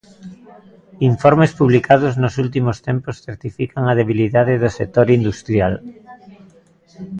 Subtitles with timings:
[1.09, 5.73] Informes publicados nos últimos tempos certifican a debilidade do sector industrial.